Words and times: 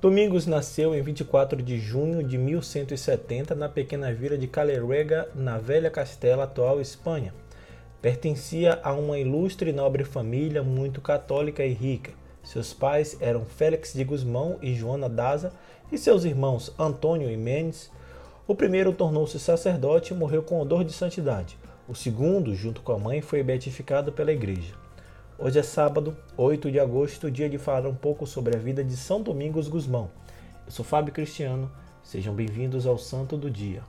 Domingos 0.00 0.46
nasceu 0.46 0.94
em 0.94 1.02
24 1.02 1.60
de 1.60 1.76
junho 1.76 2.22
de 2.22 2.38
1170 2.38 3.52
na 3.56 3.68
pequena 3.68 4.12
vila 4.12 4.38
de 4.38 4.46
Calerega, 4.46 5.28
na 5.34 5.58
velha 5.58 5.90
Castela, 5.90 6.44
atual 6.44 6.80
Espanha. 6.80 7.34
Pertencia 8.00 8.78
a 8.84 8.92
uma 8.92 9.18
ilustre 9.18 9.70
e 9.70 9.72
nobre 9.72 10.04
família 10.04 10.62
muito 10.62 11.00
católica 11.00 11.64
e 11.64 11.72
rica. 11.72 12.12
Seus 12.44 12.72
pais 12.72 13.16
eram 13.20 13.44
Félix 13.44 13.92
de 13.92 14.04
Guzmão 14.04 14.56
e 14.62 14.72
Joana 14.72 15.08
Daza, 15.08 15.52
e 15.90 15.98
seus 15.98 16.24
irmãos 16.24 16.72
Antônio 16.78 17.28
e 17.28 17.36
Mendes. 17.36 17.90
O 18.46 18.54
primeiro 18.54 18.92
tornou-se 18.92 19.40
sacerdote 19.40 20.14
e 20.14 20.16
morreu 20.16 20.44
com 20.44 20.60
odor 20.60 20.84
de 20.84 20.92
santidade. 20.92 21.58
O 21.88 21.94
segundo, 21.96 22.54
junto 22.54 22.82
com 22.82 22.92
a 22.92 22.98
mãe, 22.98 23.20
foi 23.20 23.42
beatificado 23.42 24.12
pela 24.12 24.30
igreja. 24.30 24.74
Hoje 25.40 25.60
é 25.60 25.62
sábado, 25.62 26.16
8 26.36 26.68
de 26.68 26.80
agosto, 26.80 27.30
dia 27.30 27.48
de 27.48 27.58
falar 27.58 27.86
um 27.86 27.94
pouco 27.94 28.26
sobre 28.26 28.56
a 28.56 28.58
vida 28.58 28.82
de 28.82 28.96
São 28.96 29.22
Domingos 29.22 29.68
Guzmão. 29.68 30.10
Eu 30.66 30.72
sou 30.72 30.84
Fábio 30.84 31.14
Cristiano, 31.14 31.70
sejam 32.02 32.34
bem-vindos 32.34 32.88
ao 32.88 32.98
Santo 32.98 33.36
do 33.36 33.48
Dia. 33.48 33.84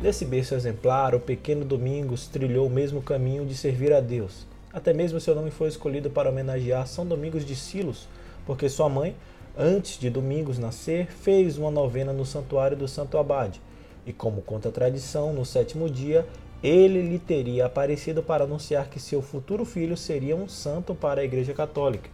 Nesse 0.00 0.24
berço 0.24 0.54
exemplar, 0.54 1.14
o 1.14 1.20
pequeno 1.20 1.62
Domingos 1.62 2.26
trilhou 2.26 2.68
o 2.68 2.70
mesmo 2.70 3.02
caminho 3.02 3.44
de 3.44 3.54
servir 3.54 3.92
a 3.92 4.00
Deus. 4.00 4.46
Até 4.72 4.94
mesmo 4.94 5.20
seu 5.20 5.34
nome 5.34 5.50
foi 5.50 5.68
escolhido 5.68 6.08
para 6.08 6.30
homenagear 6.30 6.86
São 6.86 7.04
Domingos 7.04 7.44
de 7.44 7.54
Silos, 7.54 8.08
porque 8.46 8.70
sua 8.70 8.88
mãe, 8.88 9.14
antes 9.56 9.98
de 9.98 10.08
Domingos 10.10 10.58
nascer, 10.58 11.06
fez 11.06 11.58
uma 11.58 11.70
novena 11.70 12.12
no 12.12 12.24
santuário 12.24 12.76
do 12.76 12.88
Santo 12.88 13.18
Abade, 13.18 13.60
e 14.06 14.12
como 14.12 14.42
conta 14.42 14.68
a 14.68 14.72
tradição, 14.72 15.32
no 15.32 15.44
sétimo 15.44 15.88
dia, 15.88 16.26
ele 16.62 17.02
lhe 17.02 17.18
teria 17.18 17.66
aparecido 17.66 18.22
para 18.22 18.44
anunciar 18.44 18.88
que 18.88 19.00
seu 19.00 19.20
futuro 19.20 19.64
filho 19.64 19.96
seria 19.96 20.36
um 20.36 20.48
santo 20.48 20.94
para 20.94 21.20
a 21.20 21.24
Igreja 21.24 21.52
Católica. 21.52 22.08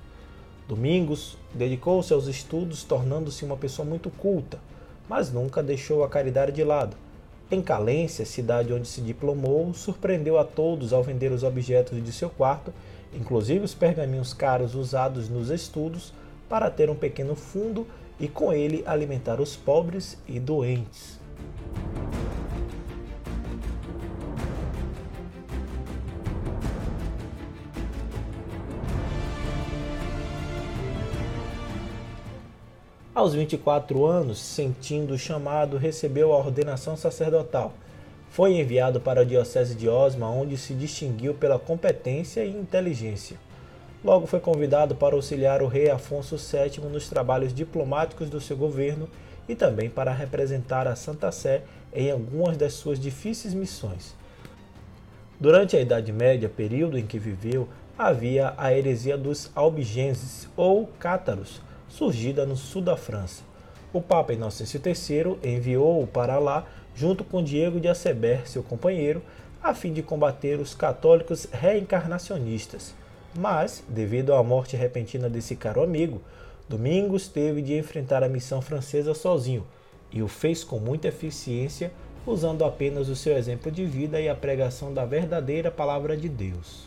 Domingos 0.66 1.38
dedicou-se 1.54 2.12
aos 2.12 2.26
estudos, 2.26 2.84
tornando-se 2.84 3.44
uma 3.44 3.56
pessoa 3.56 3.86
muito 3.86 4.10
culta, 4.10 4.58
mas 5.08 5.32
nunca 5.32 5.62
deixou 5.62 6.04
a 6.04 6.08
caridade 6.08 6.52
de 6.52 6.64
lado. 6.64 6.96
Em 7.50 7.62
Calência, 7.62 8.26
cidade 8.26 8.72
onde 8.74 8.86
se 8.86 9.00
diplomou, 9.00 9.72
surpreendeu 9.72 10.38
a 10.38 10.44
todos 10.44 10.92
ao 10.92 11.02
vender 11.02 11.32
os 11.32 11.42
objetos 11.42 12.02
de 12.04 12.12
seu 12.12 12.28
quarto, 12.28 12.72
inclusive 13.14 13.64
os 13.64 13.74
pergaminhos 13.74 14.34
caros 14.34 14.74
usados 14.74 15.30
nos 15.30 15.48
estudos, 15.48 16.12
para 16.48 16.70
ter 16.70 16.88
um 16.90 16.94
pequeno 16.94 17.34
fundo 17.34 17.86
e 18.18 18.26
com 18.26 18.52
ele 18.52 18.82
alimentar 18.86 19.40
os 19.40 19.56
pobres 19.56 20.18
e 20.26 20.40
doentes. 20.40 21.18
Aos 33.18 33.34
24 33.34 34.06
anos, 34.06 34.38
sentindo 34.38 35.14
o 35.14 35.18
chamado, 35.18 35.76
recebeu 35.76 36.32
a 36.32 36.36
ordenação 36.36 36.96
sacerdotal. 36.96 37.72
Foi 38.30 38.52
enviado 38.52 39.00
para 39.00 39.22
a 39.22 39.24
Diocese 39.24 39.74
de 39.74 39.88
Osma, 39.88 40.30
onde 40.30 40.56
se 40.56 40.72
distinguiu 40.72 41.34
pela 41.34 41.58
competência 41.58 42.44
e 42.44 42.50
inteligência. 42.50 43.36
Logo 44.04 44.28
foi 44.28 44.38
convidado 44.38 44.94
para 44.94 45.16
auxiliar 45.16 45.60
o 45.60 45.66
rei 45.66 45.90
Afonso 45.90 46.36
VII 46.36 46.88
nos 46.88 47.08
trabalhos 47.08 47.52
diplomáticos 47.52 48.30
do 48.30 48.40
seu 48.40 48.56
governo 48.56 49.08
e 49.48 49.56
também 49.56 49.90
para 49.90 50.12
representar 50.12 50.86
a 50.86 50.94
Santa 50.94 51.32
Sé 51.32 51.62
em 51.92 52.10
algumas 52.10 52.56
das 52.56 52.74
suas 52.74 53.00
difíceis 53.00 53.52
missões. 53.54 54.14
Durante 55.40 55.76
a 55.76 55.80
Idade 55.80 56.12
Média, 56.12 56.48
período 56.48 56.96
em 56.96 57.06
que 57.06 57.18
viveu, 57.18 57.68
havia 57.98 58.54
a 58.56 58.72
heresia 58.72 59.18
dos 59.18 59.50
albigenses 59.54 60.48
ou 60.56 60.88
cátaros, 61.00 61.60
surgida 61.88 62.46
no 62.46 62.56
sul 62.56 62.82
da 62.82 62.96
França. 62.96 63.42
O 63.92 64.00
Papa 64.00 64.32
Inocêncio 64.32 64.80
III 64.84 65.38
enviou-o 65.42 66.06
para 66.06 66.38
lá, 66.38 66.66
junto 66.94 67.24
com 67.24 67.42
Diego 67.42 67.80
de 67.80 67.88
Aceber, 67.88 68.48
seu 68.48 68.62
companheiro, 68.62 69.22
a 69.60 69.74
fim 69.74 69.92
de 69.92 70.02
combater 70.02 70.60
os 70.60 70.74
católicos 70.74 71.48
reencarnacionistas. 71.50 72.94
Mas, 73.34 73.82
devido 73.88 74.34
à 74.34 74.42
morte 74.42 74.76
repentina 74.76 75.28
desse 75.28 75.54
caro 75.54 75.82
amigo, 75.82 76.20
Domingos 76.68 77.28
teve 77.28 77.62
de 77.62 77.78
enfrentar 77.78 78.22
a 78.22 78.28
missão 78.28 78.60
francesa 78.60 79.14
sozinho 79.14 79.66
e 80.12 80.22
o 80.22 80.28
fez 80.28 80.62
com 80.62 80.78
muita 80.78 81.08
eficiência, 81.08 81.90
usando 82.26 82.62
apenas 82.62 83.08
o 83.08 83.16
seu 83.16 83.38
exemplo 83.38 83.72
de 83.72 83.86
vida 83.86 84.20
e 84.20 84.28
a 84.28 84.34
pregação 84.34 84.92
da 84.92 85.06
verdadeira 85.06 85.70
palavra 85.70 86.14
de 86.14 86.28
Deus. 86.28 86.86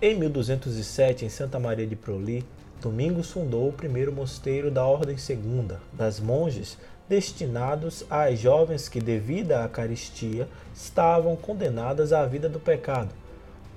Em 0.00 0.18
1207, 0.18 1.26
em 1.26 1.28
Santa 1.28 1.58
Maria 1.58 1.86
de 1.86 1.96
Proli, 1.96 2.46
Domingos 2.80 3.30
fundou 3.30 3.68
o 3.68 3.72
primeiro 3.72 4.12
mosteiro 4.12 4.70
da 4.70 4.84
Ordem 4.84 5.16
Segunda, 5.16 5.80
das 5.92 6.20
monges, 6.20 6.76
destinados 7.08 8.04
às 8.10 8.38
jovens 8.38 8.88
que, 8.88 9.00
devido 9.00 9.52
à 9.52 9.66
caristia, 9.66 10.46
estavam 10.74 11.36
condenadas 11.36 12.12
à 12.12 12.26
vida 12.26 12.48
do 12.48 12.60
pecado. 12.60 13.08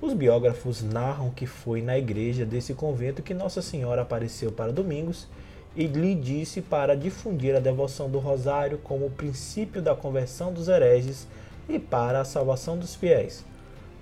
Os 0.02 0.12
biógrafos 0.12 0.82
narram 0.82 1.30
que 1.30 1.46
foi 1.46 1.80
na 1.80 1.96
igreja 1.96 2.44
desse 2.44 2.74
convento 2.74 3.22
que 3.22 3.34
Nossa 3.34 3.62
Senhora 3.62 4.02
apareceu 4.02 4.52
para 4.52 4.72
Domingos 4.72 5.26
e 5.74 5.86
lhe 5.86 6.14
disse 6.14 6.60
para 6.60 6.96
difundir 6.96 7.54
a 7.54 7.60
devoção 7.60 8.10
do 8.10 8.18
rosário 8.18 8.78
como 8.78 9.06
o 9.06 9.10
princípio 9.10 9.80
da 9.80 9.94
conversão 9.94 10.52
dos 10.52 10.68
hereges 10.68 11.26
e 11.68 11.78
para 11.78 12.20
a 12.20 12.24
salvação 12.24 12.76
dos 12.76 12.94
fiéis. 12.94 13.44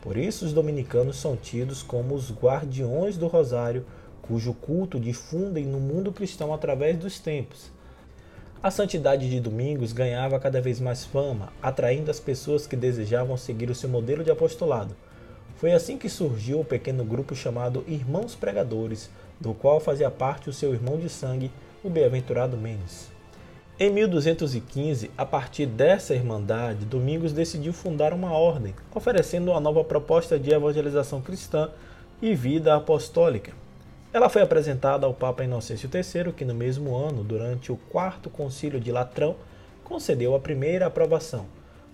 Por 0.00 0.16
isso, 0.16 0.44
os 0.44 0.52
dominicanos 0.52 1.20
são 1.20 1.36
tidos 1.36 1.82
como 1.82 2.14
os 2.14 2.32
guardiões 2.32 3.16
do 3.16 3.26
Rosário, 3.26 3.84
cujo 4.28 4.52
culto 4.52 5.00
difundem 5.00 5.64
no 5.64 5.80
mundo 5.80 6.12
cristão 6.12 6.52
através 6.52 6.98
dos 6.98 7.18
tempos. 7.18 7.72
A 8.62 8.70
santidade 8.70 9.30
de 9.30 9.40
Domingos 9.40 9.92
ganhava 9.92 10.38
cada 10.38 10.60
vez 10.60 10.78
mais 10.78 11.04
fama, 11.04 11.50
atraindo 11.62 12.10
as 12.10 12.20
pessoas 12.20 12.66
que 12.66 12.76
desejavam 12.76 13.36
seguir 13.38 13.70
o 13.70 13.74
seu 13.74 13.88
modelo 13.88 14.22
de 14.22 14.30
apostolado. 14.30 14.94
Foi 15.56 15.72
assim 15.72 15.96
que 15.96 16.08
surgiu 16.08 16.60
o 16.60 16.64
pequeno 16.64 17.04
grupo 17.04 17.34
chamado 17.34 17.84
Irmãos 17.88 18.34
Pregadores, 18.34 19.08
do 19.40 19.54
qual 19.54 19.80
fazia 19.80 20.10
parte 20.10 20.50
o 20.50 20.52
seu 20.52 20.74
irmão 20.74 20.98
de 20.98 21.08
sangue, 21.08 21.50
o 21.82 21.88
bem-aventurado 21.88 22.56
Mendes. 22.56 23.08
Em 23.80 23.90
1215, 23.90 25.10
a 25.16 25.24
partir 25.24 25.66
dessa 25.66 26.12
irmandade, 26.12 26.84
Domingos 26.84 27.32
decidiu 27.32 27.72
fundar 27.72 28.12
uma 28.12 28.32
ordem, 28.32 28.74
oferecendo 28.92 29.52
uma 29.52 29.60
nova 29.60 29.84
proposta 29.84 30.36
de 30.36 30.52
evangelização 30.52 31.22
cristã 31.22 31.70
e 32.20 32.34
vida 32.34 32.74
apostólica. 32.74 33.52
Ela 34.10 34.30
foi 34.30 34.40
apresentada 34.40 35.06
ao 35.06 35.12
Papa 35.12 35.44
Inocêncio 35.44 35.90
III, 35.92 36.32
que 36.32 36.44
no 36.44 36.54
mesmo 36.54 36.96
ano, 36.96 37.22
durante 37.22 37.70
o 37.70 37.76
quarto 37.76 38.30
concílio 38.30 38.80
de 38.80 38.90
Latrão, 38.90 39.36
concedeu 39.84 40.34
a 40.34 40.40
primeira 40.40 40.86
aprovação. 40.86 41.44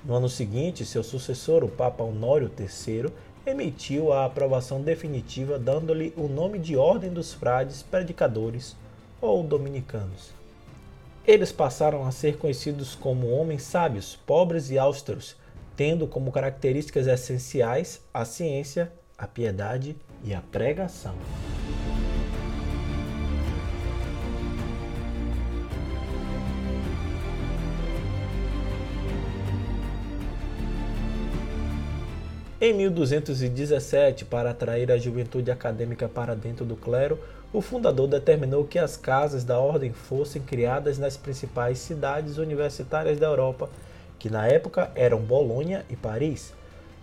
No 0.04 0.14
ano 0.14 0.28
seguinte, 0.28 0.84
seu 0.84 1.02
sucessor, 1.02 1.64
o 1.64 1.69
Papa 1.69 2.04
Honório 2.04 2.50
III, 2.56 3.12
emitiu 3.44 4.12
a 4.12 4.26
aprovação 4.26 4.80
definitiva, 4.80 5.58
dando-lhe 5.58 6.14
o 6.16 6.28
nome 6.28 6.60
de 6.60 6.76
Ordem 6.76 7.12
dos 7.12 7.32
Frades 7.32 7.82
Predicadores 7.82 8.76
ou 9.20 9.43
Dominicanos. 9.43 10.31
Eles 11.26 11.50
passaram 11.50 12.06
a 12.06 12.12
ser 12.12 12.37
conhecidos 12.37 12.94
como 12.94 13.28
homens 13.31 13.62
sábios, 13.62 14.14
pobres 14.25 14.70
e 14.70 14.78
austeros, 14.78 15.37
tendo 15.76 16.06
como 16.06 16.31
características 16.31 17.08
essenciais 17.08 18.00
a 18.12 18.25
ciência, 18.25 18.93
a 19.19 19.26
piedade 19.26 19.96
e 20.22 20.32
a 20.32 20.40
pregação. 20.40 21.14
Em 32.66 32.72
1217, 32.72 34.25
para 34.25 34.49
atrair 34.49 34.90
a 34.90 34.96
juventude 34.96 35.50
acadêmica 35.50 36.08
para 36.08 36.34
dentro 36.34 36.64
do 36.64 36.75
clero, 36.75 37.19
o 37.52 37.61
fundador 37.61 38.08
determinou 38.08 38.64
que 38.64 38.78
as 38.78 38.96
casas 38.96 39.44
da 39.44 39.58
ordem 39.58 39.93
fossem 39.93 40.40
criadas 40.40 40.99
nas 40.99 41.14
principais 41.14 41.78
cidades 41.78 42.38
universitárias 42.38 43.19
da 43.19 43.26
Europa, 43.26 43.69
que 44.19 44.31
na 44.31 44.46
época 44.46 44.90
eram 44.94 45.20
Bolonha 45.20 45.84
e 45.90 45.94
Paris. 45.94 46.55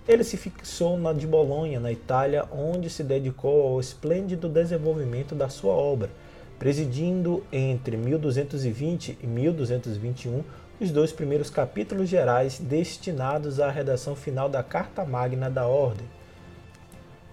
Ele 0.08 0.24
se 0.24 0.36
fixou 0.36 0.98
na 0.98 1.14
de 1.14 1.28
Bolonha, 1.28 1.80
na 1.80 1.92
Itália, 1.92 2.44
onde 2.52 2.90
se 2.90 3.04
dedicou 3.04 3.68
ao 3.68 3.80
esplêndido 3.80 4.50
desenvolvimento 4.50 5.36
da 5.36 5.48
sua 5.48 5.74
obra, 5.74 6.10
presidindo 6.58 7.44
entre 7.54 7.98
1220 7.98 9.16
e 9.22 9.28
1221 9.28 10.42
os 10.82 10.90
dois 10.90 11.12
primeiros 11.12 11.52
capítulos 11.52 12.10
gerais 12.10 12.58
destinados 12.58 13.60
à 13.60 13.70
redação 13.70 14.16
final 14.16 14.50
da 14.50 14.64
Carta 14.64 15.06
Magna 15.06 15.48
da 15.48 15.68
Ordem. 15.68 16.08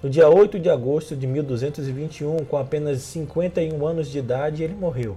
No 0.02 0.10
dia 0.10 0.28
8 0.28 0.60
de 0.60 0.68
agosto 0.68 1.16
de 1.16 1.26
1221, 1.26 2.44
com 2.44 2.58
apenas 2.58 3.00
51 3.00 3.86
anos 3.86 4.10
de 4.10 4.18
idade, 4.18 4.62
ele 4.62 4.74
morreu. 4.74 5.16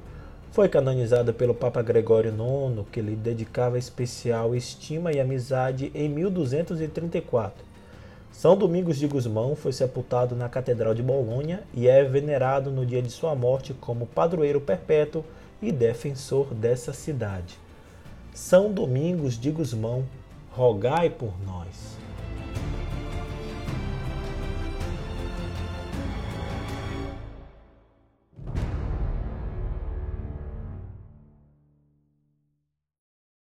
Foi 0.50 0.70
canonizado 0.70 1.34
pelo 1.34 1.54
Papa 1.54 1.82
Gregório 1.82 2.32
IX, 2.32 2.88
que 2.90 3.02
lhe 3.02 3.18
dedicava 3.18 3.78
especial 3.78 4.56
estima 4.56 5.12
e 5.12 5.20
amizade 5.20 5.92
em 5.94 6.08
1234. 6.08 7.66
São 8.32 8.56
Domingos 8.56 8.98
de 8.98 9.08
Gusmão 9.08 9.58
foi 9.58 9.74
sepultado 9.74 10.38
na 10.38 10.48
Catedral 10.48 10.94
de 10.94 11.04
Bolonha 11.04 11.64
e 11.74 11.90
é 11.90 12.02
venerado 12.06 12.72
no 12.72 12.86
dia 12.86 13.02
de 13.02 13.12
sua 13.12 13.36
morte 13.36 13.74
como 13.74 14.08
padroeiro 14.08 14.62
perpétuo 14.62 15.26
e 15.62 15.70
defensor 15.70 16.54
dessa 16.54 16.94
cidade. 16.94 17.61
São 18.34 18.72
Domingos 18.72 19.38
de 19.38 19.52
Gusmão, 19.52 20.06
rogai 20.52 21.10
por 21.10 21.34
nós. 21.46 21.98